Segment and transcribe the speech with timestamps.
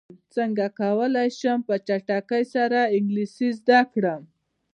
[0.35, 4.21] څنګه کولی شم په چټکۍ سره انګلیسي زده کړم